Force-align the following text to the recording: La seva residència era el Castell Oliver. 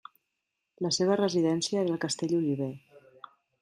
La 0.85 0.91
seva 0.97 1.19
residència 1.21 1.85
era 1.85 1.95
el 1.97 2.03
Castell 2.09 2.37
Oliver. 2.43 2.75